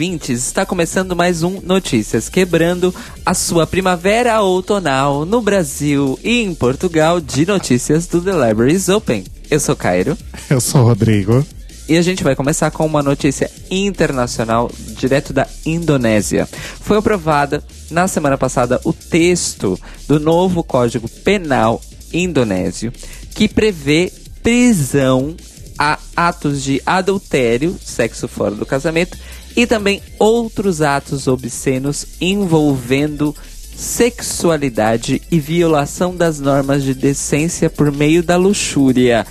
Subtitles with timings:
[0.00, 0.46] Ouvintes!
[0.46, 2.94] Está começando mais um Notícias Quebrando
[3.26, 9.24] a sua primavera outonal no Brasil e em Portugal de notícias do The Libraries Open.
[9.50, 10.16] Eu sou Cairo.
[10.48, 11.44] Eu sou Rodrigo.
[11.86, 16.48] E a gente vai começar com uma notícia internacional direto da Indonésia.
[16.80, 21.78] Foi aprovada na semana passada o texto do novo Código Penal
[22.10, 22.90] indonésio
[23.34, 24.10] que prevê
[24.42, 25.36] prisão
[25.78, 29.16] a atos de adultério, sexo fora do casamento,
[29.56, 33.34] e também outros atos obscenos envolvendo
[33.74, 39.26] sexualidade e violação das normas de decência por meio da luxúria.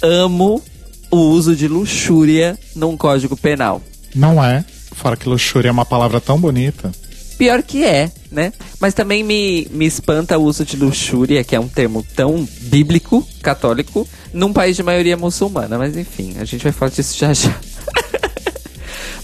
[0.00, 0.62] Amo
[1.10, 3.82] o uso de luxúria num código penal.
[4.14, 4.64] Não é.
[4.92, 6.92] Fora que luxúria é uma palavra tão bonita.
[7.36, 8.52] Pior que é, né?
[8.80, 13.26] Mas também me, me espanta o uso de luxúria, que é um termo tão bíblico,
[13.40, 15.78] católico, num país de maioria muçulmana.
[15.78, 17.54] Mas enfim, a gente vai falar disso já já.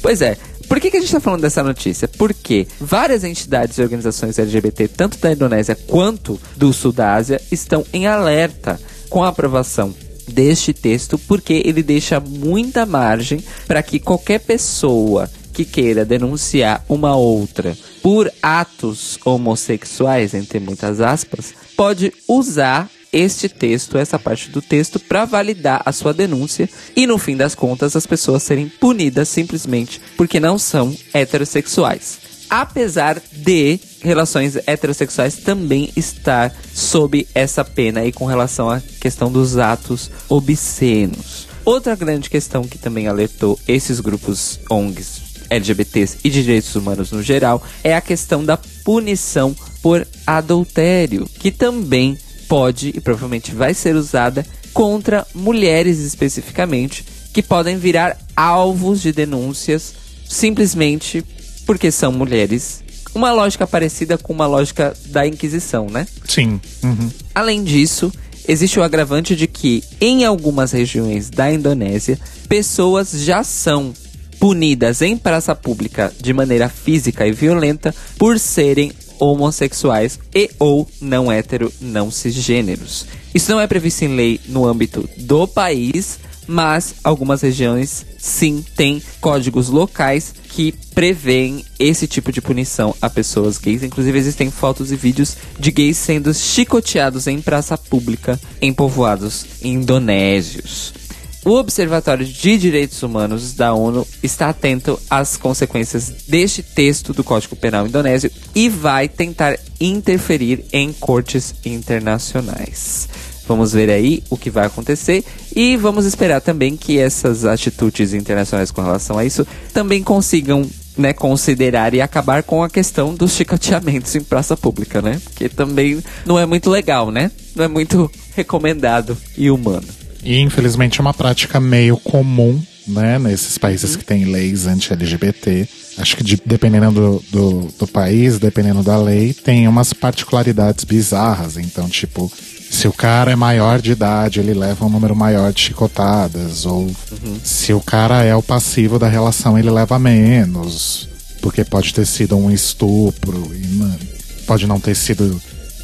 [0.04, 0.36] Pois é,
[0.68, 2.06] por que, que a gente está falando dessa notícia?
[2.06, 7.86] Porque várias entidades e organizações LGBT, tanto da Indonésia quanto do Sul da Ásia, estão
[7.90, 9.94] em alerta com a aprovação
[10.28, 17.16] deste texto, porque ele deixa muita margem para que qualquer pessoa que queira denunciar uma
[17.16, 24.98] outra por atos homossexuais, entre muitas aspas, pode usar este texto, essa parte do texto,
[24.98, 30.00] para validar a sua denúncia e, no fim das contas, as pessoas serem punidas simplesmente
[30.16, 32.18] porque não são heterossexuais.
[32.50, 39.56] Apesar de relações heterossexuais também estar sob essa pena e com relação à questão dos
[39.56, 41.48] atos obscenos.
[41.64, 47.22] Outra grande questão que também alertou esses grupos ONGs LGBTs e de direitos humanos no
[47.22, 52.18] geral é a questão da punição por adultério, que também
[52.48, 59.94] pode e provavelmente vai ser usada contra mulheres especificamente, que podem virar alvos de denúncias
[60.28, 61.24] simplesmente
[61.66, 62.82] porque são mulheres.
[63.14, 66.06] Uma lógica parecida com uma lógica da Inquisição, né?
[66.28, 66.60] Sim.
[66.82, 67.10] Uhum.
[67.34, 68.12] Além disso,
[68.46, 72.18] existe o agravante de que, em algumas regiões da Indonésia,
[72.48, 73.94] pessoas já são
[74.40, 81.30] punidas em praça pública de maneira física e violenta por serem homossexuais e ou não
[81.30, 83.06] hétero, não cisgêneros.
[83.34, 89.02] Isso não é previsto em lei no âmbito do país, mas algumas regiões sim têm
[89.20, 93.82] códigos locais que prevêem esse tipo de punição a pessoas gays.
[93.82, 101.03] Inclusive existem fotos e vídeos de gays sendo chicoteados em praça pública em povoados indonésios.
[101.44, 107.54] O Observatório de Direitos Humanos da ONU está atento às consequências deste texto do Código
[107.54, 113.10] Penal indonésio e vai tentar interferir em cortes internacionais.
[113.46, 115.22] Vamos ver aí o que vai acontecer
[115.54, 120.66] e vamos esperar também que essas atitudes internacionais com relação a isso também consigam
[120.96, 125.20] né, considerar e acabar com a questão dos chicoteamentos em praça pública, né?
[125.22, 127.30] Porque também não é muito legal, né?
[127.54, 129.86] Não é muito recomendado e humano.
[130.24, 133.98] E infelizmente é uma prática meio comum, né, nesses países uhum.
[133.98, 135.68] que têm leis anti-LGBT.
[135.98, 141.56] Acho que de, dependendo do, do, do, país, dependendo da lei, tem umas particularidades bizarras.
[141.56, 142.32] Então, tipo,
[142.70, 146.66] se o cara é maior de idade, ele leva um número maior de chicotadas.
[146.66, 147.38] Ou uhum.
[147.44, 151.08] se o cara é o passivo da relação, ele leva menos.
[151.40, 155.40] Porque pode ter sido um estupro e pode não ter sido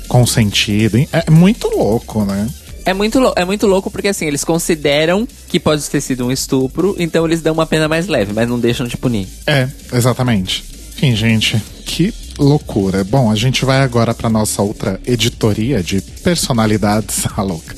[0.09, 0.99] consentido.
[1.13, 2.49] É muito louco, né?
[2.91, 6.97] É muito, é muito louco porque, assim, eles consideram que pode ter sido um estupro,
[6.99, 9.29] então eles dão uma pena mais leve, mas não deixam de punir.
[9.47, 10.65] É, exatamente.
[10.97, 11.57] Enfim, gente,
[11.87, 13.05] que loucura.
[13.05, 17.77] Bom, a gente vai agora para nossa outra editoria de personalidades, a louca.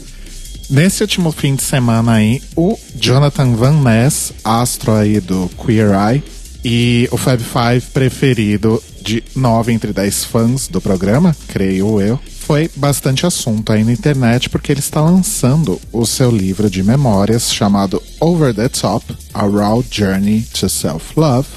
[0.70, 6.22] Nesse último fim de semana aí, o Jonathan Van Ness, astro aí do Queer Eye,
[6.64, 12.68] e o Fab Five preferido de 9 entre 10 fãs do programa, creio eu, foi
[12.74, 18.02] bastante assunto aí na internet porque ele está lançando o seu livro de memórias chamado
[18.20, 21.48] Over the Top: A Raw Journey to Self-Love,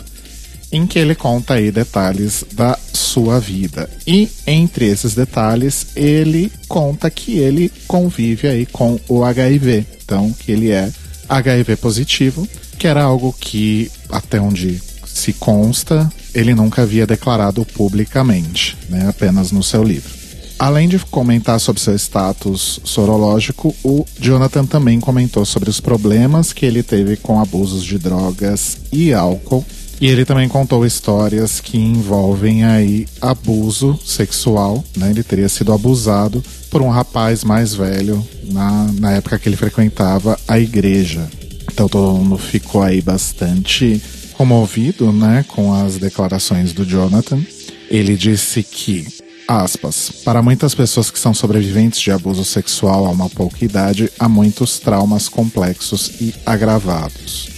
[0.72, 3.90] em que ele conta aí detalhes da sua vida.
[4.06, 10.52] E entre esses detalhes, ele conta que ele convive aí com o HIV, então que
[10.52, 10.92] ele é
[11.28, 12.48] HIV positivo,
[12.78, 19.52] que era algo que até onde se consta, ele nunca havia declarado publicamente, né, apenas
[19.52, 20.25] no seu livro.
[20.58, 26.66] Além de comentar sobre seu status sorológico, o Jonathan também comentou sobre os problemas que
[26.66, 29.66] ele teve com abusos de drogas e álcool.
[30.00, 35.10] E ele também contou histórias que envolvem aí abuso sexual, né?
[35.10, 40.38] Ele teria sido abusado por um rapaz mais velho na, na época que ele frequentava
[40.48, 41.30] a igreja.
[41.72, 44.02] Então todo mundo ficou aí bastante
[44.38, 47.42] comovido, né, com as declarações do Jonathan.
[47.90, 49.08] Ele disse que,
[49.48, 54.28] aspas, para muitas pessoas que são sobreviventes de abuso sexual a uma pouca idade, há
[54.28, 57.50] muitos traumas complexos e agravados.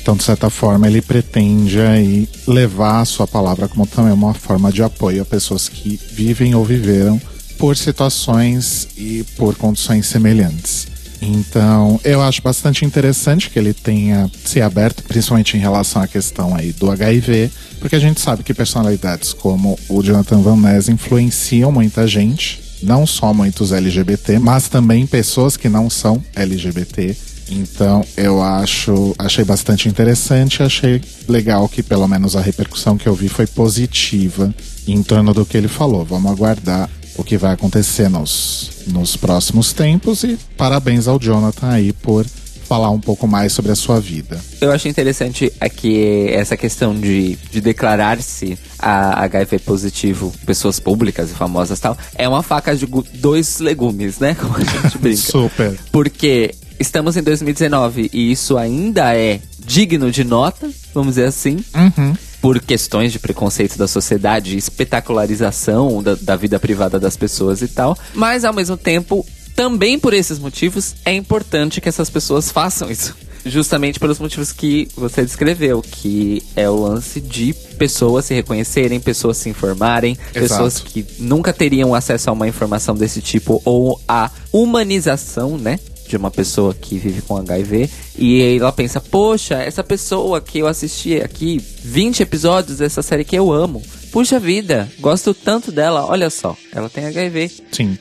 [0.00, 4.72] Então, de certa forma, ele pretende aí levar a sua palavra como também uma forma
[4.72, 7.20] de apoio a pessoas que vivem ou viveram
[7.56, 10.91] por situações e por condições semelhantes.
[11.24, 16.52] Então, eu acho bastante interessante que ele tenha se aberto, principalmente em relação à questão
[16.54, 17.48] aí do HIV,
[17.78, 23.06] porque a gente sabe que personalidades como o Jonathan Van Ness influenciam muita gente, não
[23.06, 27.16] só muitos LGBT, mas também pessoas que não são LGBT.
[27.50, 33.14] Então, eu acho, achei bastante interessante, achei legal que pelo menos a repercussão que eu
[33.14, 34.52] vi foi positiva
[34.88, 36.04] em torno do que ele falou.
[36.04, 41.92] Vamos aguardar o que vai acontecer nos, nos próximos tempos e parabéns ao Jonathan aí
[41.92, 42.26] por
[42.72, 44.40] falar um pouco mais sobre a sua vida.
[44.58, 51.34] Eu acho interessante aqui essa questão de, de declarar-se a HIV positivo, pessoas públicas e
[51.34, 54.34] famosas e tal, é uma faca de dois legumes, né?
[54.40, 55.20] Como a gente brinca.
[55.20, 55.78] Super.
[55.90, 61.62] Porque estamos em 2019 e isso ainda é digno de nota, vamos dizer assim.
[61.74, 67.68] Uhum por questões de preconceito da sociedade, espetacularização da, da vida privada das pessoas e
[67.68, 67.96] tal.
[68.12, 69.24] Mas ao mesmo tempo,
[69.54, 73.14] também por esses motivos, é importante que essas pessoas façam isso.
[73.46, 79.36] Justamente pelos motivos que você descreveu, que é o lance de pessoas se reconhecerem, pessoas
[79.36, 80.40] se informarem, Exato.
[80.40, 85.78] pessoas que nunca teriam acesso a uma informação desse tipo, ou a humanização, né?
[86.12, 87.88] De uma pessoa que vive com HIV
[88.18, 93.34] e ela pensa, poxa, essa pessoa que eu assisti aqui 20 episódios dessa série que
[93.34, 93.82] eu amo.
[94.10, 97.50] Puxa vida, gosto tanto dela, olha só, ela tem HIV.
[97.72, 97.96] Sim.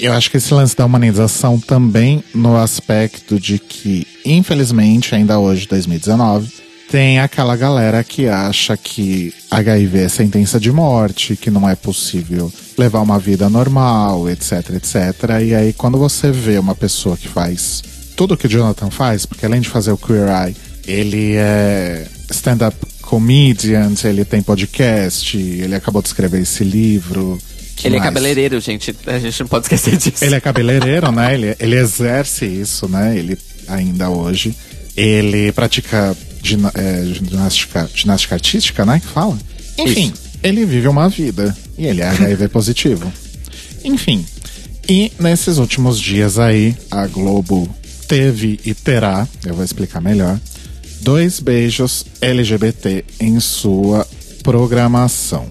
[0.00, 5.68] Eu acho que esse lance da humanização também no aspecto de que, infelizmente, ainda hoje,
[5.68, 6.61] 2019,
[6.92, 12.52] tem aquela galera que acha que HIV é sentença de morte, que não é possível
[12.76, 14.96] levar uma vida normal, etc, etc.
[15.42, 17.82] E aí, quando você vê uma pessoa que faz
[18.14, 20.56] tudo o que o Jonathan faz, porque além de fazer o Queer Eye,
[20.86, 27.38] ele é stand-up comedian, ele tem podcast, ele acabou de escrever esse livro.
[27.74, 28.10] Que ele é mais?
[28.10, 28.94] é cabeleireiro, gente.
[29.06, 30.22] A gente não pode esquecer disso.
[30.22, 31.32] Ele é cabeleireiro, né?
[31.32, 33.16] Ele, ele exerce isso, né?
[33.16, 34.54] Ele ainda hoje.
[34.94, 36.14] Ele pratica
[36.74, 39.00] é, ginástica, ginástica artística, né?
[39.00, 39.38] Que fala.
[39.78, 40.38] Enfim, Isso.
[40.42, 43.12] ele vive uma vida e ele é HIV positivo.
[43.84, 44.24] Enfim,
[44.88, 47.68] e nesses últimos dias aí, a Globo
[48.08, 50.38] teve e terá, eu vou explicar melhor,
[51.00, 54.06] dois beijos LGBT em sua
[54.42, 55.48] programação.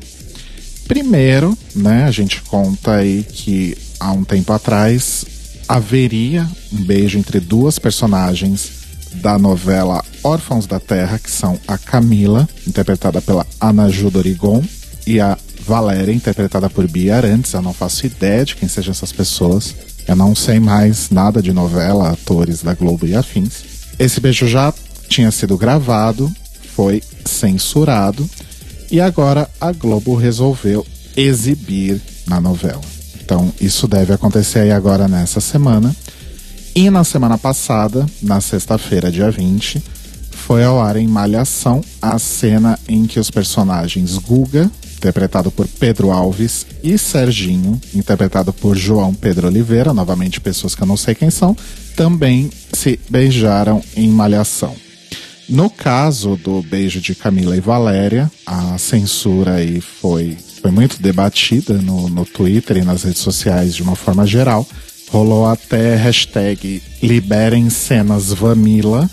[0.88, 5.26] Primeiro, né, a gente conta aí que há um tempo atrás
[5.68, 8.81] haveria um beijo entre duas personagens
[9.16, 14.64] da novela Órfãos da Terra, que são a Camila, interpretada pela Ana Ju Dorigon,
[15.06, 17.54] e a Valéria, interpretada por Bia Arantes.
[17.54, 19.76] Eu não faço ideia de quem sejam essas pessoas.
[20.07, 23.64] Eu não sei mais nada de novela, atores da Globo e afins.
[24.00, 24.74] Esse beijo já
[25.07, 26.31] tinha sido gravado,
[26.76, 28.28] foi censurado
[28.90, 30.85] e agora a Globo resolveu
[31.16, 32.81] exibir na novela.
[33.24, 35.95] Então isso deve acontecer aí agora nessa semana.
[36.73, 39.83] E na semana passada, na sexta-feira, dia 20,
[40.31, 46.11] foi ao ar em Malhação a cena em que os personagens Guga, interpretado por Pedro
[46.11, 51.30] Alves, e Serginho, interpretado por João Pedro Oliveira, novamente pessoas que eu não sei quem
[51.30, 51.57] são,
[51.95, 54.73] também se beijaram em Malhação.
[55.49, 61.73] No caso do beijo de Camila e Valéria, a censura aí foi, foi muito debatida
[61.73, 64.66] no, no Twitter e nas redes sociais de uma forma geral.
[65.11, 69.09] Rolou até hashtag Liberem Cenas Vanilla.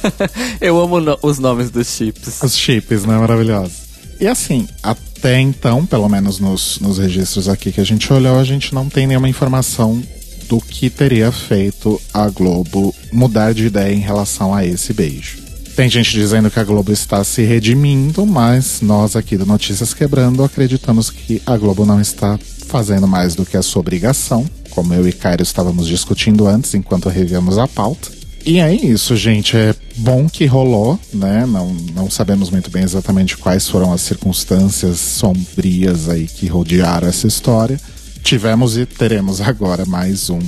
[0.58, 2.42] Eu amo no os nomes dos chips.
[2.42, 3.18] Os chips, né?
[3.18, 3.84] Maravilhosos.
[4.18, 8.44] E assim, até então, pelo menos nos, nos registros aqui que a gente olhou, a
[8.44, 10.02] gente não tem nenhuma informação
[10.48, 15.42] do que teria feito a Globo mudar de ideia em relação a esse beijo.
[15.76, 20.42] Tem gente dizendo que a Globo está se redimindo, mas nós aqui do Notícias Quebrando
[20.42, 25.08] acreditamos que a Globo não está fazendo mais do que a sua obrigação como eu
[25.08, 28.10] e Cairo estávamos discutindo antes, enquanto revíamos a pauta.
[28.44, 29.56] E é isso, gente.
[29.56, 31.46] É bom que rolou, né?
[31.46, 37.26] Não, não sabemos muito bem exatamente quais foram as circunstâncias sombrias aí que rodearam essa
[37.26, 37.80] história.
[38.22, 40.40] Tivemos e teremos agora mais um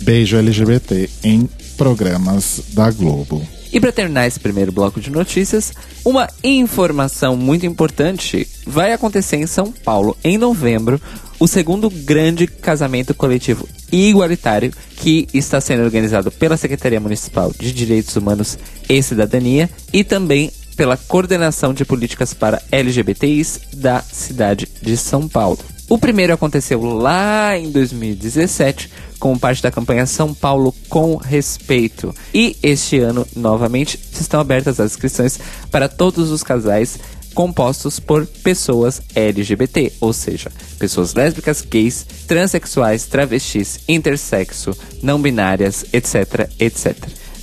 [0.00, 3.46] beijo LGBT em programas da Globo.
[3.72, 5.72] E para terminar esse primeiro bloco de notícias,
[6.04, 11.00] uma informação muito importante vai acontecer em São Paulo em novembro
[11.38, 18.16] o segundo grande casamento coletivo igualitário que está sendo organizado pela Secretaria Municipal de Direitos
[18.16, 25.28] Humanos e Cidadania e também pela Coordenação de Políticas para LGBTIs da cidade de São
[25.28, 25.58] Paulo.
[25.88, 32.14] O primeiro aconteceu lá em 2017, como parte da campanha São Paulo com Respeito.
[32.32, 35.40] E este ano, novamente, estão abertas as inscrições
[35.70, 36.98] para todos os casais
[37.38, 46.50] compostos por pessoas LGBT, ou seja, pessoas lésbicas, gays, transexuais, travestis, intersexo, não binárias, etc,
[46.58, 46.96] etc.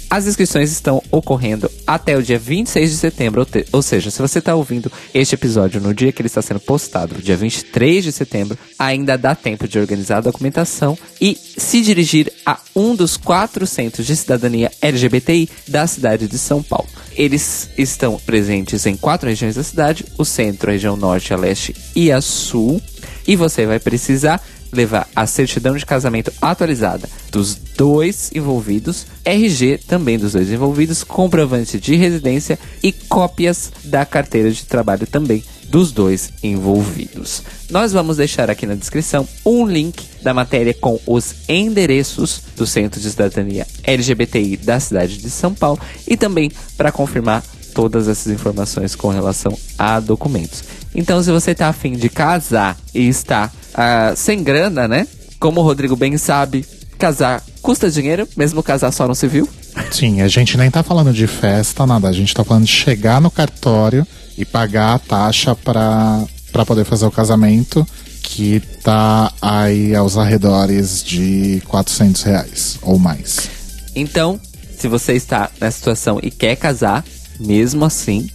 [0.09, 4.55] As inscrições estão ocorrendo até o dia 26 de setembro, ou seja, se você está
[4.55, 9.17] ouvindo este episódio no dia que ele está sendo postado, dia 23 de setembro, ainda
[9.17, 14.15] dá tempo de organizar a documentação e se dirigir a um dos quatro centros de
[14.15, 16.88] cidadania LGBTI da cidade de São Paulo.
[17.15, 21.75] Eles estão presentes em quatro regiões da cidade: o centro, a região norte, a leste
[21.95, 22.81] e a sul.
[23.27, 24.41] E você vai precisar
[24.72, 31.79] levar a certidão de casamento atualizada dos dois envolvidos, RG também dos dois envolvidos, comprovante
[31.79, 37.43] de residência e cópias da carteira de trabalho também dos dois envolvidos.
[37.69, 43.00] Nós vamos deixar aqui na descrição um link da matéria com os endereços do Centro
[43.01, 47.43] de Cidadania LGBTI da cidade de São Paulo e também para confirmar
[47.74, 50.63] todas essas informações com relação a documentos.
[50.95, 55.07] Então, se você está afim de casar e está uh, sem grana, né?
[55.39, 56.65] Como o Rodrigo bem sabe,
[56.97, 59.49] casar custa dinheiro, mesmo casar só no civil.
[59.91, 62.07] Sim, a gente nem tá falando de festa, nada.
[62.07, 64.05] A gente tá falando de chegar no cartório
[64.37, 66.27] e pagar a taxa para
[66.65, 67.85] poder fazer o casamento,
[68.21, 73.49] que tá aí aos arredores de 400 reais ou mais.
[73.95, 74.39] Então,
[74.77, 77.03] se você está nessa situação e quer casar,
[77.39, 78.29] mesmo assim,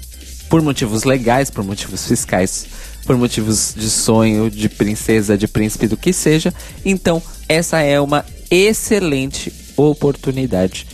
[0.51, 2.67] por motivos legais, por motivos fiscais,
[3.07, 6.53] por motivos de sonho, de princesa, de príncipe, do que seja.
[6.85, 10.87] Então, essa é uma excelente oportunidade.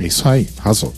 [0.00, 0.92] Isso aí, arrasou.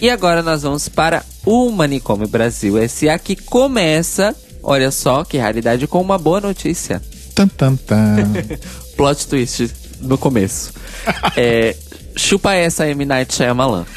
[0.00, 5.86] E agora nós vamos para o Manicômio Brasil SA, que começa, olha só que raridade,
[5.86, 7.00] com uma boa notícia.
[7.34, 8.16] Tan, tan, tan.
[8.96, 10.72] Plot twist no começo.
[11.36, 11.74] é,
[12.14, 13.06] chupa essa M.
[13.06, 13.86] Night Shyamalan.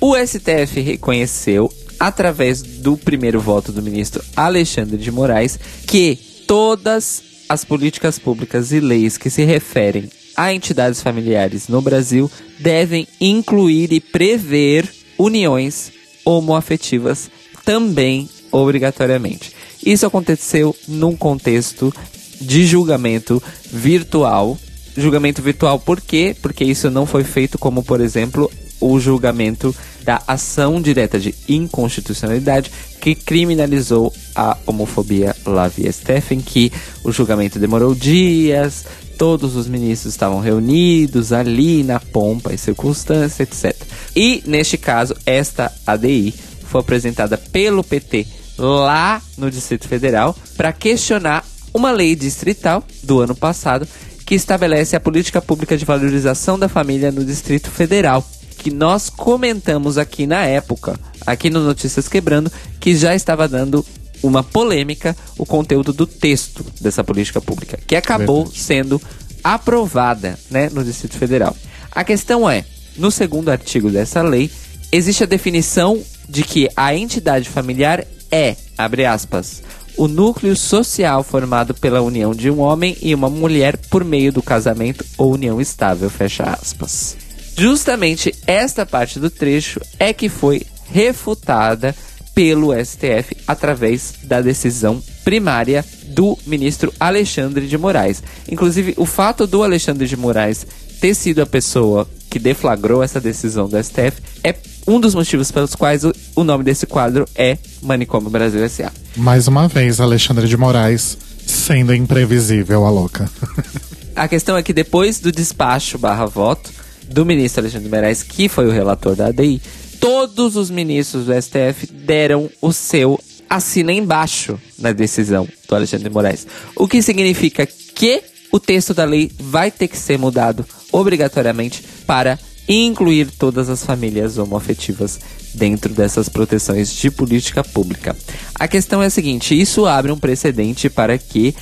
[0.00, 7.64] O STF reconheceu através do primeiro voto do ministro Alexandre de Moraes, que todas as
[7.64, 14.00] políticas públicas e leis que se referem a entidades familiares no Brasil devem incluir e
[14.00, 15.92] prever uniões
[16.24, 17.30] homoafetivas
[17.64, 19.52] também obrigatoriamente.
[19.84, 21.92] Isso aconteceu num contexto
[22.40, 24.58] de julgamento virtual.
[24.96, 26.34] Julgamento virtual por quê?
[26.40, 29.74] Porque isso não foi feito como, por exemplo, o julgamento
[30.04, 32.70] da ação direta de inconstitucionalidade
[33.00, 36.70] que criminalizou a homofobia lá via Stephen, que
[37.02, 38.84] o julgamento demorou dias,
[39.18, 43.74] todos os ministros estavam reunidos ali na pompa e circunstância, etc.
[44.14, 46.34] E neste caso, esta ADI
[46.66, 48.26] foi apresentada pelo PT
[48.58, 53.86] lá no Distrito Federal para questionar uma lei distrital do ano passado
[54.24, 58.24] que estabelece a política pública de valorização da família no Distrito Federal
[58.56, 63.84] que nós comentamos aqui na época, aqui no Notícias Quebrando, que já estava dando
[64.22, 68.60] uma polêmica o conteúdo do texto dessa política pública, que acabou Verdade.
[68.60, 69.02] sendo
[69.42, 71.54] aprovada né, no Distrito Federal.
[71.92, 72.64] A questão é,
[72.96, 74.50] no segundo artigo dessa lei,
[74.90, 79.62] existe a definição de que a entidade familiar é, abre aspas,
[79.96, 84.42] o núcleo social formado pela união de um homem e uma mulher por meio do
[84.42, 87.16] casamento ou união estável, fecha aspas.
[87.56, 91.94] Justamente esta parte do trecho é que foi refutada
[92.34, 98.22] pelo STF através da decisão primária do ministro Alexandre de Moraes.
[98.50, 100.66] Inclusive, o fato do Alexandre de Moraes
[101.00, 104.54] ter sido a pessoa que deflagrou essa decisão do STF é
[104.86, 108.92] um dos motivos pelos quais o, nome desse quadro é Manicômio Brasil S.A.
[109.16, 113.30] Mais uma vez, Alexandre de Moraes sendo imprevisível a louca.
[114.16, 116.70] a questão é que depois do despacho barra voto,
[117.08, 119.60] do ministro Alexandre de Moraes, que foi o relator da ADI,
[120.00, 123.18] todos os ministros do STF deram o seu
[123.48, 126.46] assina embaixo na decisão do Alexandre de Moraes.
[126.74, 132.38] O que significa que o texto da lei vai ter que ser mudado obrigatoriamente para
[132.68, 135.20] incluir todas as famílias homoafetivas
[135.54, 138.16] dentro dessas proteções de política pública.
[138.54, 141.54] A questão é a seguinte: isso abre um precedente para que,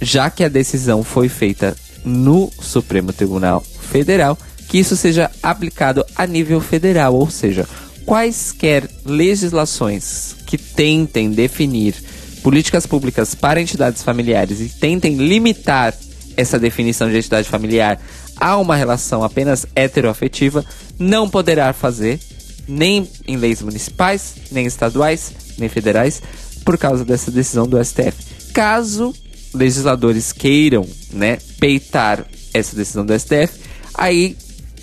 [0.00, 4.38] já que a decisão foi feita no Supremo Tribunal Federal,
[4.68, 7.66] que isso seja aplicado a nível federal, ou seja,
[8.04, 11.94] quaisquer legislações que tentem definir
[12.42, 15.94] políticas públicas para entidades familiares e tentem limitar
[16.36, 18.00] essa definição de entidade familiar
[18.36, 20.64] a uma relação apenas heteroafetiva,
[20.98, 22.20] não poderá fazer
[22.68, 26.22] nem em leis municipais, nem estaduais, nem federais,
[26.64, 28.14] por causa dessa decisão do STF.
[28.52, 29.14] Caso
[29.52, 33.58] legisladores queiram, né, peitar essa decisão do STF,
[33.94, 34.36] aí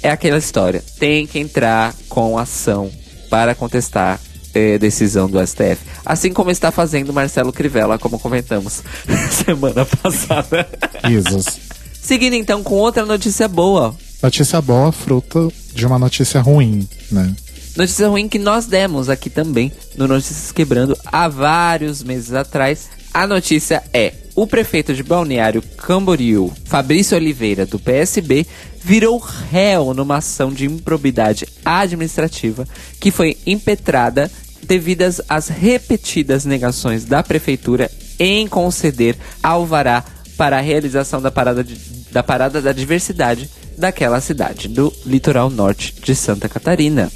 [0.06, 0.84] é aquela história.
[1.00, 2.92] Tem que entrar com ação
[3.28, 4.20] para contestar
[4.54, 5.78] é, decisão do STF.
[6.06, 8.84] Assim como está fazendo Marcelo Crivella, como comentamos
[9.46, 10.68] semana passada.
[11.10, 11.60] Isos.
[12.00, 13.96] Seguindo então com outra notícia boa.
[14.22, 17.36] Notícia boa, fruto de uma notícia ruim, né?
[17.76, 22.90] Notícia ruim que nós demos aqui também no Notícias Quebrando há vários meses atrás.
[23.12, 28.46] A notícia é: o prefeito de Balneário Camboriú, Fabrício Oliveira, do PSB,
[28.86, 32.68] virou réu numa ação de improbidade administrativa
[33.00, 37.90] que foi impetrada devidas às repetidas negações da prefeitura
[38.20, 40.04] em conceder alvará
[40.38, 41.76] para a realização da parada, de,
[42.12, 47.12] da parada da diversidade daquela cidade, do litoral norte de Santa Catarina.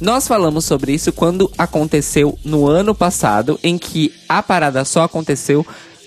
[0.00, 5.64] Nós falamos sobre isso quando aconteceu no ano passado, em que a parada só aconteceu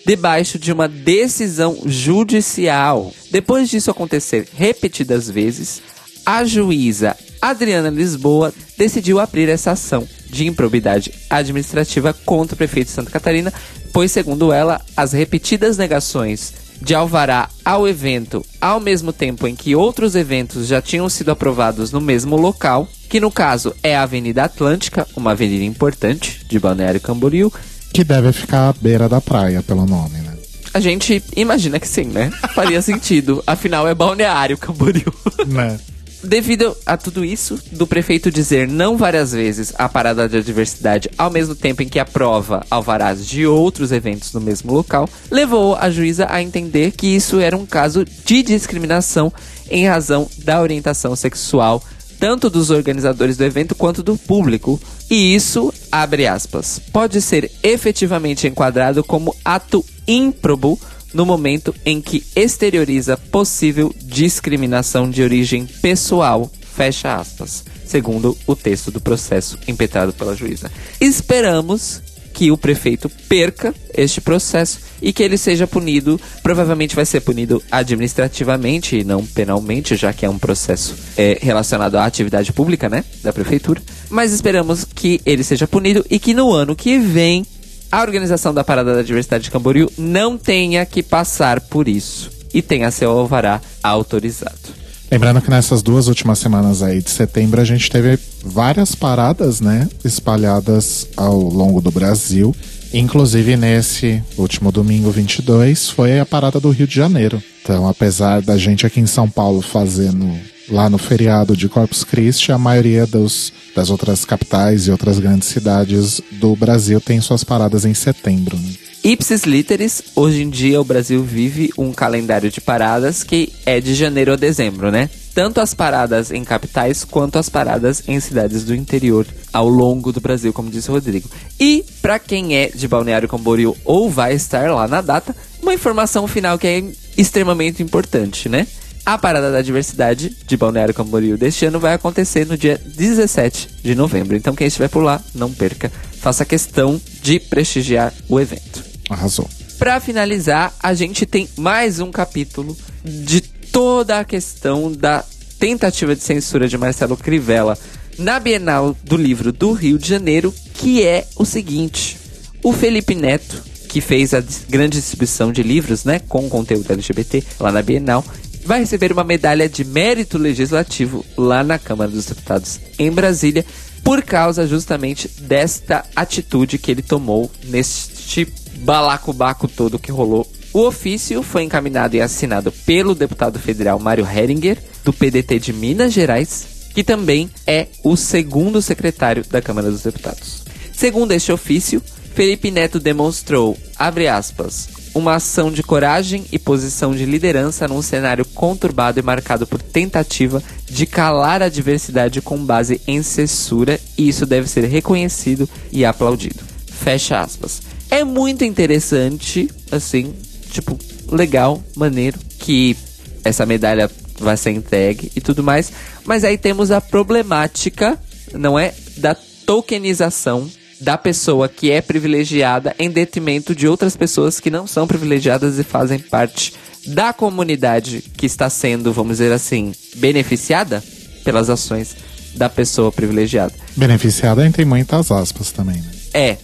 [0.08, 3.14] debaixo de uma decisão judicial.
[3.30, 5.82] Depois disso acontecer repetidas vezes,
[6.26, 12.94] a juíza Adriana Lisboa decidiu abrir essa ação de improbidade administrativa contra o prefeito de
[12.94, 13.54] Santa Catarina,
[13.92, 19.76] pois, segundo ela, as repetidas negações de alvará ao evento ao mesmo tempo em que
[19.76, 24.46] outros eventos já tinham sido aprovados no mesmo local, que no caso é a Avenida
[24.46, 27.52] Atlântica, uma avenida importante de Balneário Camboriú,
[27.94, 30.38] que deve ficar à beira da praia pelo nome, né?
[30.74, 32.32] A gente imagina que sim, né?
[32.54, 33.44] Faria sentido.
[33.48, 35.12] Afinal, é Balneário Camboriú.
[35.48, 35.80] Né?
[36.24, 41.30] Devido a tudo isso, do prefeito dizer não várias vezes à parada da diversidade ao
[41.30, 46.28] mesmo tempo em que aprova alvarás de outros eventos no mesmo local, levou a juíza
[46.30, 49.32] a entender que isso era um caso de discriminação
[49.70, 51.84] em razão da orientação sexual
[52.20, 54.80] tanto dos organizadores do evento quanto do público.
[55.10, 60.80] E isso, abre aspas, pode ser efetivamente enquadrado como ato ímprobo
[61.14, 68.92] no momento em que exterioriza possível discriminação de origem pessoal, fecha aspas, segundo o texto
[68.92, 70.72] do processo impetrado pela juíza.
[71.00, 72.02] Esperamos
[72.38, 76.22] que o prefeito perca este processo e que ele seja punido.
[76.44, 81.96] Provavelmente vai ser punido administrativamente e não penalmente, já que é um processo é, relacionado
[81.96, 83.82] à atividade pública, né, da prefeitura.
[84.08, 87.44] Mas esperamos que ele seja punido e que no ano que vem
[87.92, 92.62] a organização da Parada da Diversidade de Camboriú não tenha que passar por isso e
[92.62, 94.87] tenha seu alvará autorizado.
[95.10, 99.88] Lembrando que nessas duas últimas semanas aí de setembro a gente teve várias paradas, né,
[100.04, 102.54] espalhadas ao longo do Brasil.
[102.94, 107.42] Inclusive nesse último domingo 22 foi a parada do Rio de Janeiro.
[107.62, 110.30] Então, apesar da gente aqui em São Paulo fazendo
[110.70, 115.48] lá no feriado de Corpus Christi, a maioria dos, das outras capitais e outras grandes
[115.48, 118.58] cidades do Brasil tem suas paradas em setembro.
[118.58, 118.87] Né?
[119.08, 123.96] Ipsis literis, hoje em dia o Brasil vive um calendário de paradas que é de
[123.96, 125.10] janeiro a dezembro, né?
[125.34, 130.20] Tanto as paradas em capitais quanto as paradas em cidades do interior ao longo do
[130.20, 131.30] Brasil, como disse o Rodrigo.
[131.58, 136.28] E para quem é de Balneário Camboriú ou vai estar lá na data, uma informação
[136.28, 136.84] final que é
[137.18, 138.68] extremamente importante, né?
[139.06, 143.96] A Parada da Diversidade de Balneário Camboriú deste ano vai acontecer no dia 17 de
[143.96, 144.36] novembro.
[144.36, 145.90] Então quem estiver por lá, não perca.
[146.20, 148.87] Faça questão de prestigiar o evento.
[149.10, 149.50] Arrasou.
[149.78, 155.24] Para finalizar, a gente tem mais um capítulo de toda a questão da
[155.60, 157.78] tentativa de censura de Marcelo Crivella
[158.18, 162.18] na Bienal do Livro do Rio de Janeiro, que é o seguinte:
[162.64, 167.72] o Felipe Neto, que fez a grande distribuição de livros, né, com conteúdo LGBT lá
[167.72, 168.26] na Bienal,
[168.66, 173.66] vai receber uma medalha de mérito legislativo lá na Câmara dos Deputados em Brasília,
[174.04, 178.46] por causa justamente desta atitude que ele tomou neste
[178.78, 180.48] balacobaco todo que rolou.
[180.74, 186.14] O ofício foi encaminhado e assinado pelo deputado federal Mário Heringer, do PDT de Minas
[186.14, 190.64] Gerais, que também é o segundo secretário da Câmara dos Deputados.
[190.94, 192.02] Segundo este ofício,
[192.34, 198.46] Felipe Neto demonstrou, abre aspas, uma ação de coragem e posição de liderança num cenário
[198.46, 204.46] conturbado e marcado por tentativa de calar a diversidade com base em censura, e isso
[204.46, 206.64] deve ser reconhecido e aplaudido.
[206.86, 207.82] Fecha aspas.
[208.10, 210.34] É muito interessante, assim,
[210.72, 210.98] tipo,
[211.32, 212.96] legal, maneiro, que
[213.44, 215.92] essa medalha vai ser entregue e tudo mais,
[216.26, 218.18] mas aí temos a problemática,
[218.54, 218.94] não é?
[219.18, 225.06] Da tokenização da pessoa que é privilegiada em detrimento de outras pessoas que não são
[225.06, 226.74] privilegiadas e fazem parte
[227.08, 231.04] da comunidade que está sendo, vamos dizer assim, beneficiada
[231.44, 232.16] pelas ações
[232.56, 233.74] da pessoa privilegiada.
[233.96, 236.12] Beneficiada entre muitas aspas também, né?
[236.34, 236.58] É.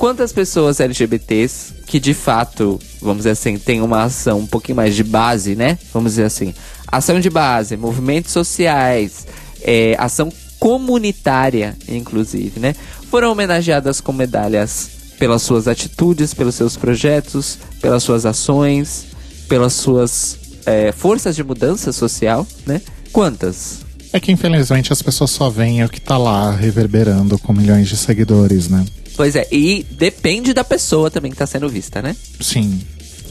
[0.00, 4.96] Quantas pessoas LGBTs que de fato, vamos dizer assim, tem uma ação um pouquinho mais
[4.96, 5.78] de base, né?
[5.92, 6.54] Vamos dizer assim.
[6.88, 9.26] Ação de base, movimentos sociais,
[9.60, 12.74] é, ação comunitária, inclusive, né?
[13.10, 19.04] Foram homenageadas com medalhas pelas suas atitudes, pelos seus projetos, pelas suas ações,
[19.50, 22.80] pelas suas é, forças de mudança social, né?
[23.12, 23.80] Quantas?
[24.14, 27.98] É que infelizmente as pessoas só veem o que tá lá reverberando com milhões de
[27.98, 28.86] seguidores, né?
[29.16, 32.16] Pois é, e depende da pessoa também que tá sendo vista, né?
[32.40, 32.80] Sim.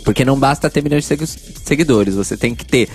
[0.03, 1.27] Porque não basta ter milhões de segui-
[1.65, 2.89] seguidores, você tem que ter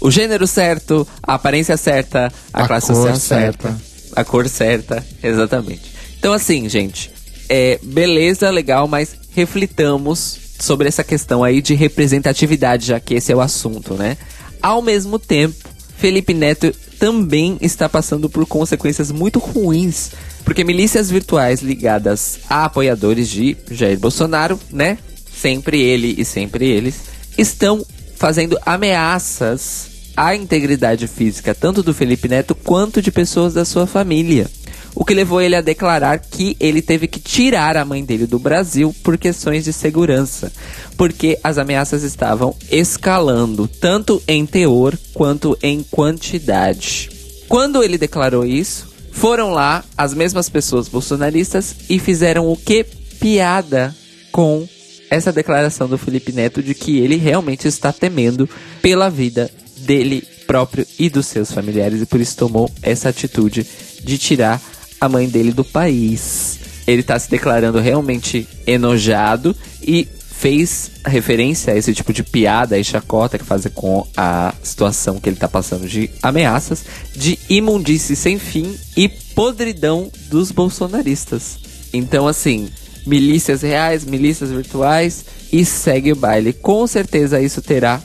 [0.00, 3.80] o gênero certo, a aparência certa, a, A classe social certa, certa.
[4.16, 5.82] a cor certa, exatamente.
[6.18, 7.10] Então assim, gente,
[7.48, 13.36] é beleza, legal, mas reflitamos sobre essa questão aí de representatividade, já que esse é
[13.36, 14.16] o assunto, né?
[14.62, 15.56] Ao mesmo tempo,
[15.98, 20.10] Felipe Neto também está passando por consequências muito ruins,
[20.44, 24.98] porque milícias virtuais ligadas a apoiadores de Jair Bolsonaro, né?
[25.34, 26.96] Sempre ele e sempre eles,
[27.38, 27.82] estão
[28.16, 34.46] fazendo ameaças à integridade física tanto do Felipe Neto quanto de pessoas da sua família.
[34.94, 38.38] O que levou ele a declarar que ele teve que tirar a mãe dele do
[38.38, 40.52] Brasil por questões de segurança,
[40.96, 47.10] porque as ameaças estavam escalando, tanto em teor quanto em quantidade.
[47.48, 52.84] Quando ele declarou isso, foram lá as mesmas pessoas bolsonaristas e fizeram o que?
[53.18, 53.94] Piada
[54.32, 54.66] com
[55.10, 58.48] essa declaração do Felipe Neto de que ele realmente está temendo
[58.80, 63.66] pela vida dele próprio e dos seus familiares e por isso tomou essa atitude
[64.02, 64.60] de tirar
[65.00, 66.58] a mãe dele do país.
[66.86, 70.06] Ele está se declarando realmente enojado e
[70.40, 75.28] fez referência a esse tipo de piada e chacota que fazem com a situação que
[75.28, 76.82] ele está passando de ameaças,
[77.14, 81.58] de imundície sem fim e podridão dos bolsonaristas.
[81.92, 82.70] Então, assim,
[83.06, 86.54] milícias reais, milícias virtuais e segue o baile.
[86.54, 88.00] Com certeza isso terá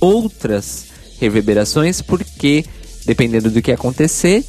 [0.00, 0.86] outras
[1.20, 2.64] reverberações, porque
[3.04, 4.44] dependendo do que acontecer,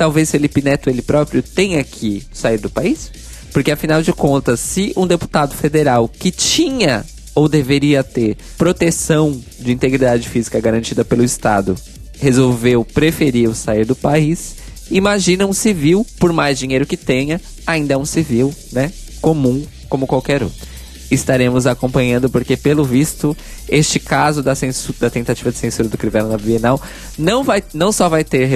[0.00, 3.12] talvez Felipe Neto ele próprio tenha que sair do país.
[3.52, 9.70] Porque afinal de contas, se um deputado federal que tinha ou deveria ter proteção de
[9.70, 11.76] integridade física garantida pelo Estado
[12.18, 14.56] resolveu preferir o sair do país,
[14.90, 18.90] imagina um civil, por mais dinheiro que tenha, ainda é um civil, né?
[19.20, 20.69] Comum como qualquer outro.
[21.10, 23.36] Estaremos acompanhando porque, pelo visto,
[23.68, 26.80] este caso da, censu- da tentativa de censura do Crivella na Bienal
[27.18, 28.46] não, vai, não só vai ter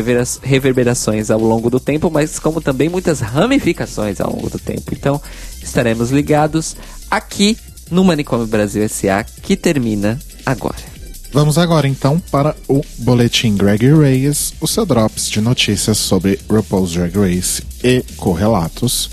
[0.43, 4.93] reverberações ao longo do tempo, mas como também muitas ramificações ao longo do tempo.
[4.93, 5.21] Então,
[5.63, 6.77] estaremos ligados
[7.11, 7.57] aqui
[7.91, 10.95] no Manicômio Brasil S.A., que termina agora.
[11.33, 16.93] Vamos agora então para o Boletim Greg Reyes, o seu drops de notícias sobre RuPaul's
[16.93, 19.11] Drag Race e correlatos.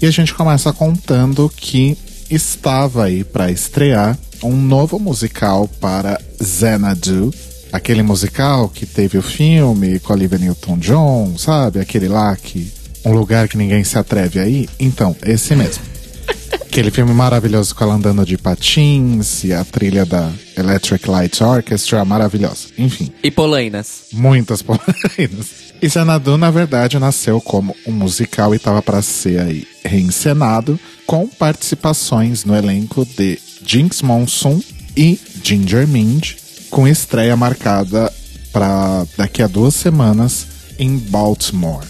[0.00, 1.98] E a gente começa contando que
[2.30, 7.32] estava aí para estrear um novo musical para Xanadu,
[7.72, 11.80] aquele musical que teve o filme com a Olivia Newton-John, sabe?
[11.80, 12.70] Aquele lá que
[13.04, 14.68] um lugar que ninguém se atreve aí.
[14.78, 15.82] Então, esse mesmo.
[16.60, 22.04] Aquele filme maravilhoso com ela andando de patins e a trilha da Electric Light Orchestra
[22.04, 22.68] maravilhosa.
[22.76, 24.02] Enfim, E Polainas.
[24.12, 25.46] muitas polainas.
[25.80, 31.26] E Xanadu, na verdade, nasceu como um musical e estava para ser aí reencenado, com
[31.26, 34.60] participações no elenco de Jinx Monsoon
[34.94, 36.32] e Ginger Mind,
[36.68, 38.12] com estreia marcada
[38.52, 40.46] para daqui a duas semanas
[40.78, 41.86] em Baltimore.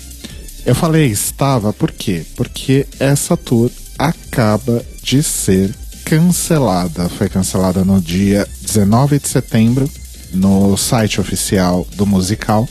[0.65, 2.25] Eu falei estava por quê?
[2.37, 7.09] Porque essa tour acaba de ser cancelada.
[7.09, 9.91] Foi cancelada no dia 19 de setembro
[10.33, 12.69] no site oficial do musical.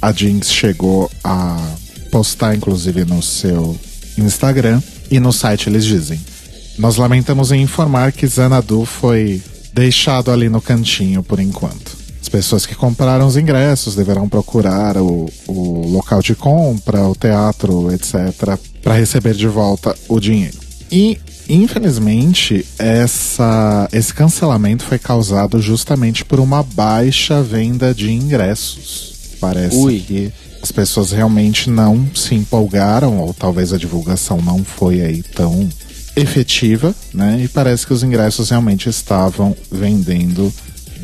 [0.00, 1.74] A Jinx chegou a
[2.10, 3.78] postar, inclusive, no seu
[4.16, 6.20] Instagram e no site eles dizem:
[6.78, 12.04] Nós lamentamos em informar que Xanadu foi deixado ali no cantinho por enquanto.
[12.20, 17.92] As pessoas que compraram os ingressos deverão procurar o, o local de compra, o teatro,
[17.92, 20.56] etc., para receber de volta o dinheiro.
[20.90, 29.12] E, infelizmente, essa, esse cancelamento foi causado justamente por uma baixa venda de ingressos.
[29.40, 30.00] Parece Ui.
[30.00, 30.32] que
[30.64, 35.68] as pessoas realmente não se empolgaram, ou talvez a divulgação não foi aí tão
[36.16, 37.38] efetiva, né?
[37.44, 40.50] E parece que os ingressos realmente estavam vendendo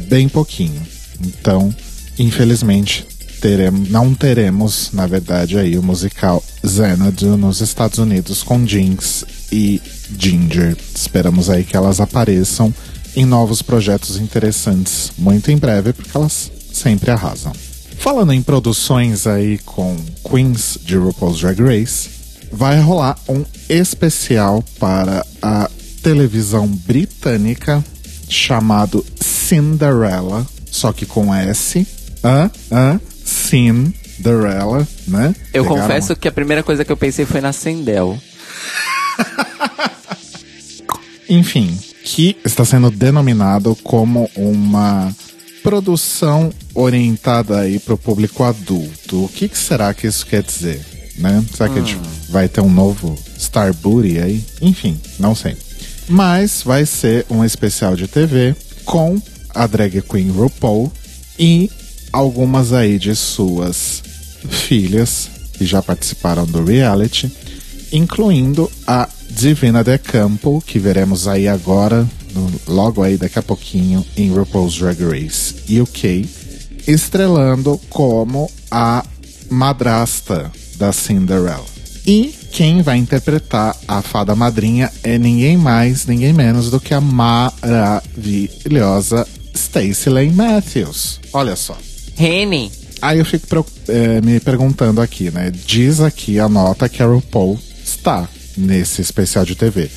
[0.08, 0.80] bem pouquinho.
[1.22, 1.74] Então,
[2.18, 3.06] infelizmente,
[3.38, 9.78] teremos, não teremos, na verdade, aí o musical Xanadu nos Estados Unidos com Jinx e
[10.18, 10.74] Ginger.
[10.94, 12.72] Esperamos aí que elas apareçam
[13.14, 17.52] em novos projetos interessantes muito em breve, porque elas sempre arrasam.
[18.00, 22.08] Falando em produções aí com Queens de RuPaul's Drag Race,
[22.50, 25.68] vai rolar um especial para a
[26.02, 27.84] televisão britânica
[28.26, 31.86] chamado Cinderella, só que com S.
[32.24, 35.34] Ah, ah, Cinderella, né?
[35.52, 38.18] Eu Pegaram confesso que a primeira coisa que eu pensei foi na Sendel.
[41.28, 45.14] enfim, que está sendo denominado como uma
[45.62, 49.24] produção orientada aí para o público adulto.
[49.24, 50.80] O que, que, será que isso quer dizer?
[51.16, 51.44] Né?
[51.54, 54.44] Será que a gente vai ter um novo Star Booty aí?
[54.61, 55.56] Enfim, não sei.
[56.09, 58.54] Mas vai ser um especial de TV
[58.85, 59.20] com
[59.54, 60.90] a drag queen RuPaul
[61.38, 61.70] e
[62.12, 64.02] algumas aí de suas
[64.48, 67.30] filhas que já participaram do reality,
[67.92, 74.04] incluindo a Divina de Campo, que veremos aí agora, no, logo aí daqui a pouquinho,
[74.16, 76.28] em RuPaul's Drag Race UK,
[76.86, 79.04] estrelando como a
[79.50, 81.64] madrasta da Cinderella.
[82.06, 87.00] E quem vai interpretar a fada madrinha é ninguém mais, ninguém menos do que a
[87.00, 88.06] maravilhosa
[89.54, 91.20] Stacey Lane Matthews.
[91.32, 91.76] Olha só.
[92.16, 92.72] Rene.
[93.02, 95.50] Aí eu fico é, me perguntando aqui, né?
[95.50, 99.90] Diz aqui a nota que a RuPaul está nesse especial de TV.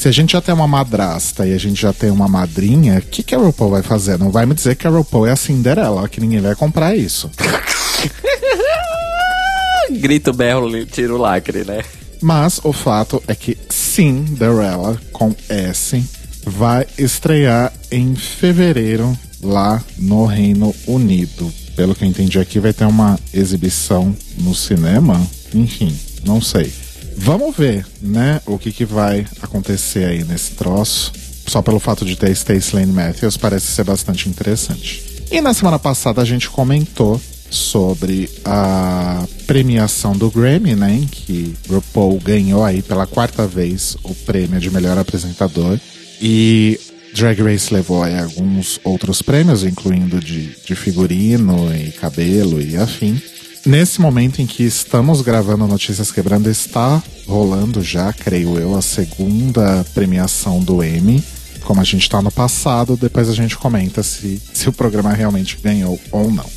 [0.00, 3.02] Se a gente já tem uma madrasta e a gente já tem uma madrinha, o
[3.02, 4.18] que, que a RuPaul vai fazer?
[4.18, 7.30] Não vai me dizer que a RuPaul é a Cinderela, que ninguém vai comprar isso.
[9.92, 11.84] Grito, berro, tiro lacre, né?
[12.18, 16.02] Mas o fato é que Cinderella, com S,
[16.46, 21.52] vai estrear em fevereiro lá no Reino Unido.
[21.76, 25.20] Pelo que eu entendi aqui, vai ter uma exibição no cinema.
[25.52, 26.72] Enfim, não sei.
[27.16, 31.12] Vamos ver, né, o que, que vai acontecer aí nesse troço.
[31.46, 35.02] Só pelo fato de ter Stacey Lane Matthews, parece ser bastante interessante.
[35.30, 37.20] E na semana passada a gente comentou
[37.50, 44.14] sobre a premiação do Grammy, né, em que RuPaul ganhou aí pela quarta vez o
[44.14, 45.78] prêmio de melhor apresentador.
[46.20, 46.78] E
[47.14, 53.20] Drag Race levou aí alguns outros prêmios, incluindo de, de figurino e cabelo e afim.
[53.64, 59.84] Nesse momento em que estamos gravando Notícias Quebrando, está rolando já, creio eu, a segunda
[59.94, 61.22] premiação do Emmy.
[61.62, 65.58] Como a gente está no passado, depois a gente comenta se, se o programa realmente
[65.62, 66.48] ganhou ou não.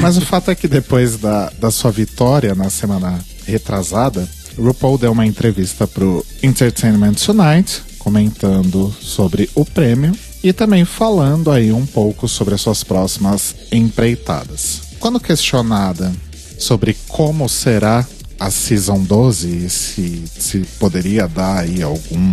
[0.00, 5.10] Mas o fato é que depois da, da sua vitória na semana retrasada, RuPaul deu
[5.10, 12.28] uma entrevista pro Entertainment Tonight, comentando sobre o prêmio e também falando aí um pouco
[12.28, 14.85] sobre as suas próximas empreitadas.
[15.06, 16.12] Quando questionada
[16.58, 18.04] sobre como será
[18.40, 22.32] a Season 12 e se, se poderia dar aí algum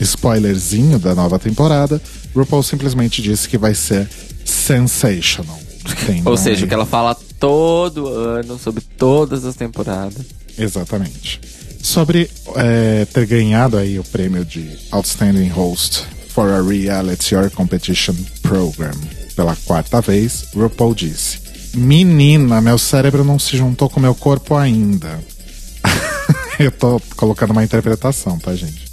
[0.00, 2.00] spoilerzinho da nova temporada,
[2.34, 4.08] RuPaul simplesmente disse que vai ser
[4.46, 5.60] sensational.
[6.24, 10.24] Ou seja, o que ela fala todo ano sobre todas as temporadas.
[10.56, 11.38] Exatamente.
[11.82, 18.14] Sobre é, ter ganhado aí o prêmio de Outstanding Host for a Reality or Competition
[18.40, 18.98] Program
[19.36, 21.45] pela quarta vez, RuPaul disse:
[21.76, 25.20] Menina, meu cérebro não se juntou com meu corpo ainda.
[26.58, 28.86] Eu tô colocando uma interpretação, tá, gente?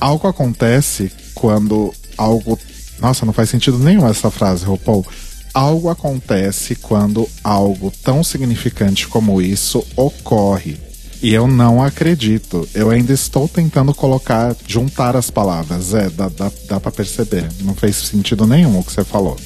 [0.00, 2.58] Algo acontece quando algo.
[2.98, 5.06] Nossa, não faz sentido nenhum essa frase, RuPaul.
[5.52, 10.78] Algo acontece quando algo tão significante como isso ocorre.
[11.22, 12.66] E eu não acredito.
[12.74, 15.92] Eu ainda estou tentando colocar, juntar as palavras.
[15.92, 17.46] É, dá, dá, dá pra perceber.
[17.60, 19.36] Não fez sentido nenhum o que você falou.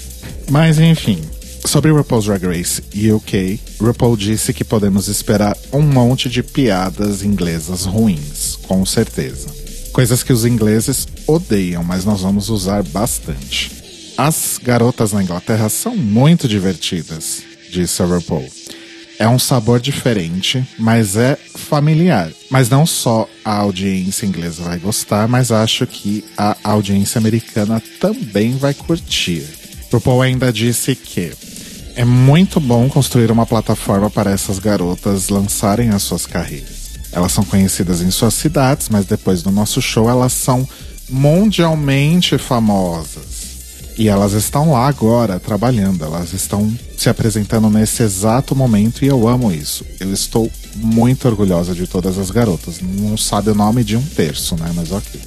[0.49, 1.21] Mas enfim,
[1.67, 7.85] Sobre RuPaul's Drag Race UK, RuPaul disse que podemos esperar um monte de piadas inglesas
[7.85, 9.49] ruins, com certeza.
[9.93, 13.73] Coisas que os ingleses odeiam, mas nós vamos usar bastante.
[14.17, 18.49] As garotas na Inglaterra são muito divertidas, disse a RuPaul.
[19.19, 22.31] É um sabor diferente, mas é familiar.
[22.51, 28.57] Mas não só a audiência inglesa vai gostar, mas acho que a audiência americana também
[28.57, 29.45] vai curtir.
[29.91, 31.33] RuPaul ainda disse que
[31.97, 36.85] é muito bom construir uma plataforma para essas garotas lançarem as suas carreiras.
[37.13, 40.69] Elas são conhecidas em suas cidades, mas depois do nosso show elas são
[41.09, 43.45] mundialmente famosas.
[43.97, 49.29] E elas estão lá agora trabalhando, elas estão se apresentando nesse exato momento e eu
[49.29, 49.85] amo isso.
[50.01, 52.81] Eu estou muito orgulhosa de todas as garotas.
[52.81, 54.73] Não sabe o nome de um terço, né?
[54.75, 55.21] Mas ok.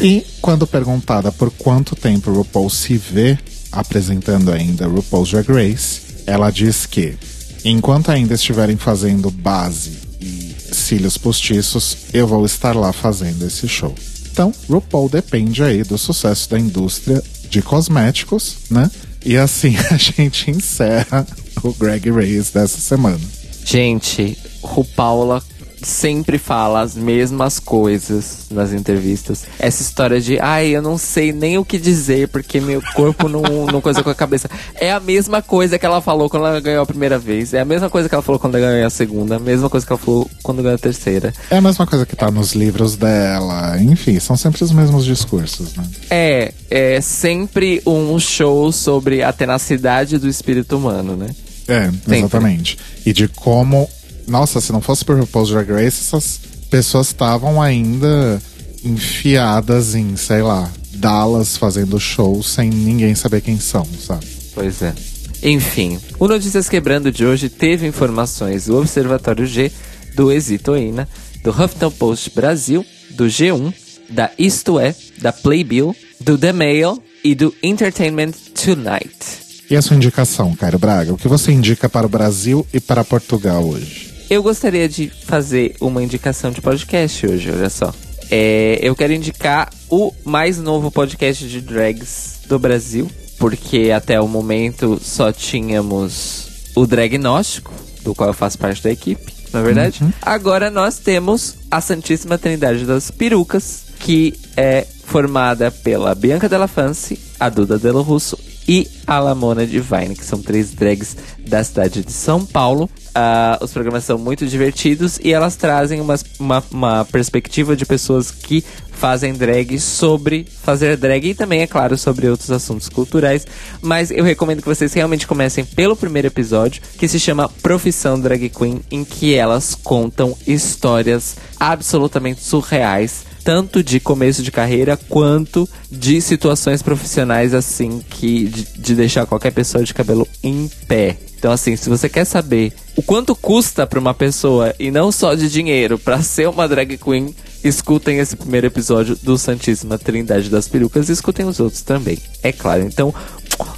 [0.00, 3.38] E quando perguntada por quanto tempo o RuPaul se vê
[3.70, 7.16] apresentando ainda RuPaul's Drag Race, ela diz que,
[7.64, 13.94] enquanto ainda estiverem fazendo base e cílios postiços, eu vou estar lá fazendo esse show.
[14.30, 18.90] Então, RuPaul depende aí do sucesso da indústria de cosméticos, né?
[19.24, 21.26] E assim a gente encerra
[21.62, 23.20] o Greg Reyes dessa semana.
[23.64, 25.42] Gente, o Paula
[25.84, 29.44] sempre fala as mesmas coisas nas entrevistas.
[29.58, 33.42] Essa história de, ai, eu não sei nem o que dizer porque meu corpo não,
[33.70, 34.48] não coisa com a cabeça.
[34.74, 37.54] É a mesma coisa que ela falou quando ela ganhou a primeira vez.
[37.54, 39.36] É a mesma coisa que ela falou quando ela ganhou a segunda.
[39.36, 41.32] A mesma coisa que ela falou quando ganhou a terceira.
[41.50, 43.80] É a mesma coisa que tá nos livros dela.
[43.80, 45.84] Enfim, são sempre os mesmos discursos, né?
[46.10, 51.28] É, é sempre um show sobre a tenacidade do espírito humano, né?
[51.68, 52.18] É, Sempre.
[52.18, 52.78] exatamente.
[53.04, 53.88] E de como.
[54.26, 58.40] Nossa, se não fosse por RuPaul's Drag Race, essas pessoas estavam ainda
[58.84, 64.26] enfiadas em, sei lá, Dallas fazendo show sem ninguém saber quem são, sabe?
[64.54, 64.94] Pois é.
[65.42, 69.70] Enfim, o Notícias Quebrando de hoje teve informações do Observatório G,
[70.14, 71.08] do Exitoína,
[71.42, 73.74] do Huffington Post Brasil, do G1,
[74.08, 79.44] da Isto É, da Playbill, do The Mail e do Entertainment Tonight.
[79.68, 81.12] E a sua indicação, Caio Braga?
[81.12, 84.13] O que você indica para o Brasil e para Portugal hoje?
[84.28, 87.92] Eu gostaria de fazer uma indicação de podcast hoje, olha só.
[88.30, 94.26] É, eu quero indicar o mais novo podcast de drags do Brasil, porque até o
[94.26, 100.00] momento só tínhamos o Dragnóstico, do qual eu faço parte da equipe, na verdade.
[100.22, 107.18] Agora nós temos a Santíssima Trindade das Perucas, que é formada pela Bianca Della Fancy,
[107.38, 112.12] a Duda Delo Russo e a Lamona Divine, que são três drags da cidade de
[112.12, 112.88] São Paulo.
[113.14, 118.30] Ah, os programas são muito divertidos e elas trazem uma, uma, uma perspectiva de pessoas
[118.30, 123.46] que fazem drag sobre fazer drag e também, é claro, sobre outros assuntos culturais.
[123.82, 128.48] Mas eu recomendo que vocês realmente comecem pelo primeiro episódio, que se chama Profissão Drag
[128.48, 136.20] Queen, em que elas contam histórias absolutamente surreais tanto de começo de carreira quanto de
[136.20, 141.18] situações profissionais assim que de, de deixar qualquer pessoa de cabelo em pé.
[141.38, 145.34] Então assim, se você quer saber o quanto custa para uma pessoa e não só
[145.34, 150.68] de dinheiro para ser uma drag queen, escutem esse primeiro episódio do Santíssima Trindade das
[150.68, 152.18] Perucas e escutem os outros também.
[152.42, 152.82] É claro.
[152.82, 153.12] Então,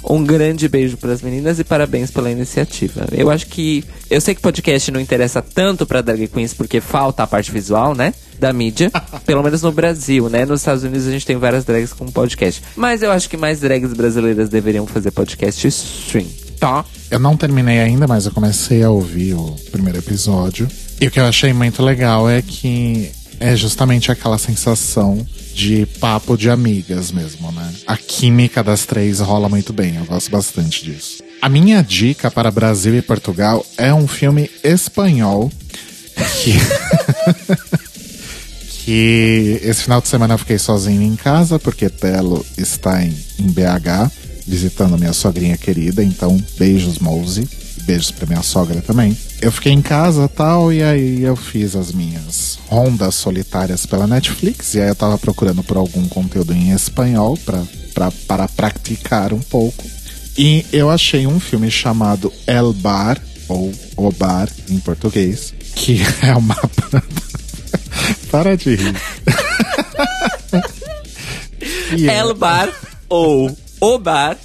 [0.09, 3.05] um grande beijo para as meninas e parabéns pela iniciativa.
[3.11, 7.23] Eu acho que eu sei que podcast não interessa tanto para drag queens porque falta
[7.23, 8.13] a parte visual, né?
[8.39, 8.91] Da mídia,
[9.25, 10.45] pelo menos no Brasil, né?
[10.45, 12.61] Nos Estados Unidos a gente tem várias drags com podcast.
[12.75, 16.27] Mas eu acho que mais drags brasileiras deveriam fazer podcast stream,
[16.59, 16.85] tá?
[17.09, 20.67] Eu não terminei ainda, mas eu comecei a ouvir o primeiro episódio.
[20.99, 26.37] E o que eu achei muito legal é que é justamente aquela sensação de papo
[26.37, 27.73] de amigas mesmo, né?
[27.85, 31.23] A química das três rola muito bem, eu gosto bastante disso.
[31.41, 35.51] A minha dica para Brasil e Portugal é um filme espanhol
[36.41, 36.53] que.
[38.83, 43.47] que esse final de semana eu fiquei sozinho em casa, porque Telo está em, em
[43.47, 44.11] BH,
[44.47, 47.47] visitando minha sogrinha querida, então beijos, Mouse.
[47.87, 49.17] Beijos pra minha sogra também.
[49.41, 54.73] Eu fiquei em casa tal, e aí eu fiz as minhas rondas solitárias pela Netflix,
[54.75, 59.39] e aí eu tava procurando por algum conteúdo em espanhol pra, pra, para praticar um
[59.39, 59.85] pouco.
[60.37, 66.35] E eu achei um filme chamado El Bar, ou O Bar em português, que é
[66.35, 66.55] uma.
[68.29, 68.95] Para de rir.
[71.91, 72.69] É- El Bar
[73.09, 74.37] ou O Bar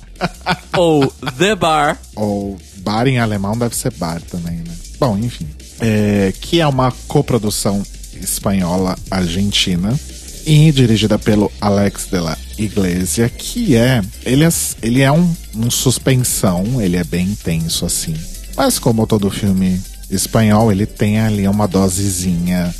[0.76, 1.98] ou The Bar.
[2.14, 4.75] Ou bar em alemão deve ser bar também, né?
[4.99, 5.47] Bom, enfim.
[5.81, 7.83] É, que é uma coprodução
[8.21, 9.99] espanhola-argentina
[10.47, 14.03] e dirigida pelo Alex de la Iglesia, que é.
[14.25, 14.49] Ele é,
[14.83, 18.14] ele é um, um suspensão, ele é bem intenso assim.
[18.57, 22.74] Mas como todo filme espanhol, ele tem ali uma dosezinha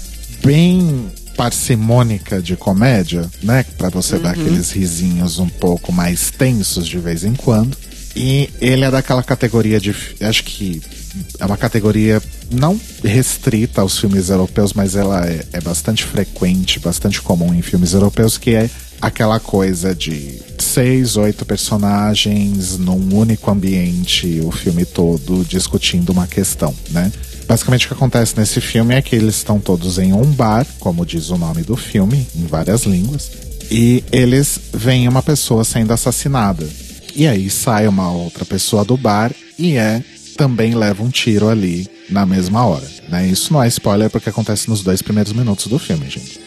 [0.45, 3.65] bem parcimônica de comédia, né?
[3.79, 7.77] Pra você dar aqueles risinhos um pouco mais tensos de vez em quando.
[8.15, 9.95] E ele é daquela categoria de.
[10.21, 10.83] Acho que
[11.39, 17.21] é uma categoria não restrita aos filmes europeus, mas ela é, é bastante frequente, bastante
[17.21, 24.41] comum em filmes europeus, que é aquela coisa de seis, oito personagens num único ambiente,
[24.45, 27.11] o filme todo discutindo uma questão, né?
[27.49, 31.05] Basicamente o que acontece nesse filme é que eles estão todos em um bar, como
[31.05, 33.31] diz o nome do filme, em várias línguas,
[33.71, 36.67] e eles veem uma pessoa sendo assassinada.
[37.15, 40.03] E aí sai uma outra pessoa do bar e é
[40.37, 42.89] também leva um tiro ali na mesma hora.
[43.09, 43.29] Né?
[43.29, 46.41] Isso não é spoiler porque acontece nos dois primeiros minutos do filme, gente.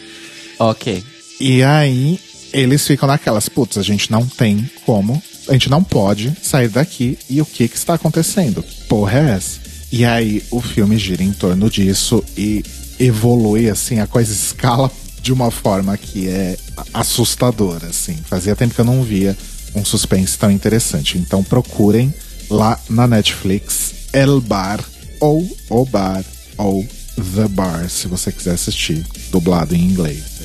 [0.58, 1.02] Ok.
[1.40, 2.18] E aí
[2.52, 7.18] eles ficam naquelas, putz, a gente não tem como, a gente não pode sair daqui
[7.28, 8.64] e o que que está acontecendo?
[8.88, 9.60] Porra é essa?
[9.92, 12.64] E aí o filme gira em torno disso e
[12.98, 14.90] evolui assim, a coisa escala
[15.20, 16.56] de uma forma que é
[16.94, 18.16] assustadora, assim.
[18.28, 19.36] Fazia tempo que eu não via
[19.76, 21.18] um suspense tão interessante.
[21.18, 22.12] Então procurem
[22.50, 24.80] lá na Netflix, El Bar,
[25.20, 26.24] ou O Bar,
[26.56, 26.84] ou
[27.16, 30.24] The Bar, se você quiser assistir, dublado em inglês.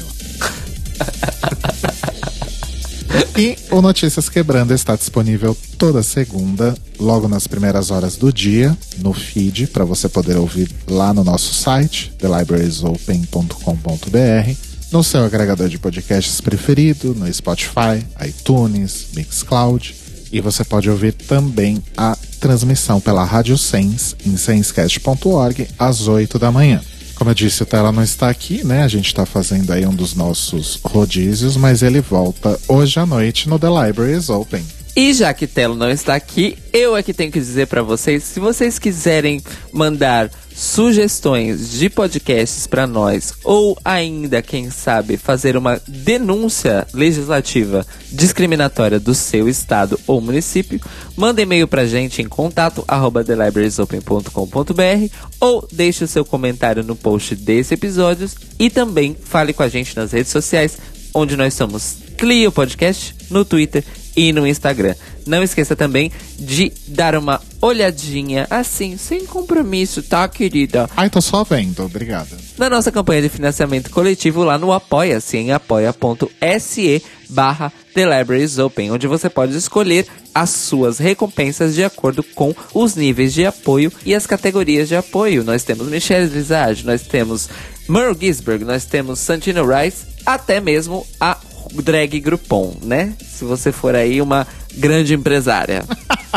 [3.38, 9.14] E o Notícias Quebrando está disponível toda segunda, logo nas primeiras horas do dia, no
[9.14, 16.42] feed, para você poder ouvir lá no nosso site, thelibrariesopen.com.br, no seu agregador de podcasts
[16.42, 19.96] preferido, no Spotify, iTunes, Mixcloud,
[20.32, 26.52] e você pode ouvir também a transmissão pela Rádio Sens em senscast.org às 8 da
[26.52, 26.82] manhã.
[27.16, 28.84] Como eu disse, o Tela não está aqui, né?
[28.84, 33.48] A gente está fazendo aí um dos nossos rodízios, mas ele volta hoje à noite
[33.48, 34.64] no The Library is Open.
[34.96, 38.24] E já que Telo não está aqui, eu é que tenho que dizer para vocês,
[38.24, 45.82] se vocês quiserem mandar sugestões de podcasts para nós ou ainda, quem sabe, fazer uma
[45.88, 50.82] denúncia legislativa discriminatória do seu estado ou município,
[51.16, 57.34] manda e-mail pra gente em contato arroba thelibrariesopen.com.br ou deixe o seu comentário no post
[57.34, 58.30] desse episódio
[58.60, 60.78] e também fale com a gente nas redes sociais,
[61.14, 63.84] onde nós somos Clio Podcast no Twitter
[64.16, 64.96] e no Instagram.
[65.26, 70.90] Não esqueça também de dar uma olhadinha, assim, sem compromisso, tá, querida?
[70.98, 72.38] Ai, tô só vendo, obrigada.
[72.58, 78.92] Na nossa campanha de financiamento coletivo lá no Apoia-se, em apoia.se barra The Libraries Open,
[78.92, 84.16] onde você pode escolher as suas recompensas de acordo com os níveis de apoio e
[84.16, 85.44] as categorias de apoio.
[85.44, 87.50] Nós temos Michelle Visage, nós temos
[87.88, 91.38] Merle Gisberg, nós temos Santino Rice, até mesmo a
[91.80, 93.14] drag Groupon, né?
[93.24, 95.84] Se você for aí uma grande empresária.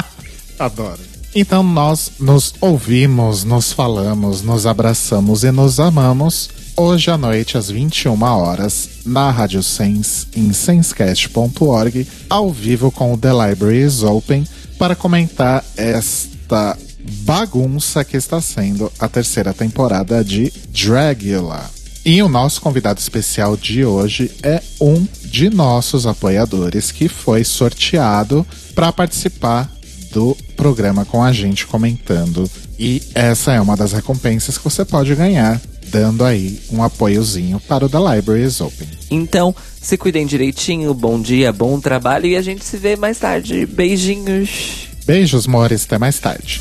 [0.59, 1.01] Adoro.
[1.35, 7.71] Então nós nos ouvimos, nos falamos, nos abraçamos e nos amamos hoje à noite às
[7.71, 14.47] 21 horas na Rádio Sense em sensecast.org, ao vivo com o The Library is Open
[14.79, 16.77] para comentar esta
[17.25, 21.74] bagunça que está sendo a terceira temporada de Dragula.
[22.05, 28.47] E o nosso convidado especial de hoje é um de nossos apoiadores que foi sorteado
[28.75, 29.73] para participar
[30.13, 32.49] do programa com a gente comentando.
[32.79, 37.87] E essa é uma das recompensas que você pode ganhar, dando aí um apoiozinho para
[37.87, 38.89] o The Library is Open.
[39.11, 43.65] Então, se cuidem direitinho, bom dia, bom trabalho e a gente se vê mais tarde.
[43.65, 44.89] Beijinhos.
[45.07, 46.61] Beijos, mores, até mais tarde.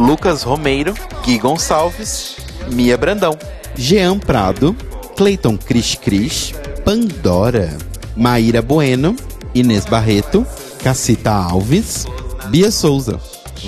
[0.00, 2.36] Lucas Romeiro, Gui Gonçalves,
[2.72, 3.38] Mia Brandão.
[3.76, 4.74] Jean Prado,
[5.14, 7.76] Cleiton Cris Cris, Pandora,
[8.16, 9.14] Maíra Bueno,
[9.54, 10.46] Inês Barreto,
[10.82, 12.06] Cacita Alves,
[12.48, 13.20] Bia Souza,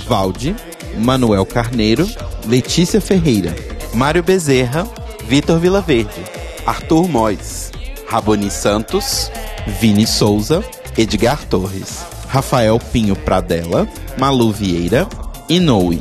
[0.09, 0.57] Valde,
[0.99, 2.09] Manuel Carneiro,
[2.47, 3.55] Letícia Ferreira,
[3.95, 4.87] Mário Bezerra,
[5.29, 6.25] Vitor Vilaverde,
[6.67, 7.71] Arthur Mois,
[8.09, 9.31] Raboni Santos,
[9.81, 10.65] Vini Souza,
[10.97, 13.87] Edgar Torres, Rafael Pinho Pradella,
[14.19, 15.07] Malu Vieira,
[15.49, 16.01] Inoue,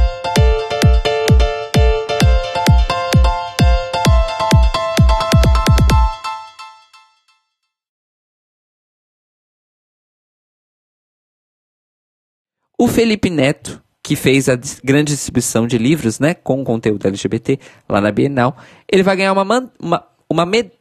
[12.81, 18.01] O Felipe Neto, que fez a grande distribuição de livros, né, com conteúdo LGBT lá
[18.01, 18.57] na Bienal,
[18.91, 20.71] ele vai ganhar uma man- uma uma med-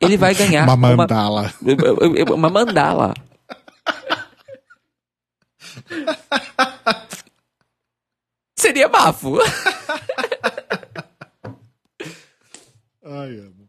[0.00, 1.50] ele vai ganhar Uma mandala.
[1.62, 3.14] uma, uma mandala.
[8.58, 9.38] Seria bafo.
[13.04, 13.63] Ai, amo.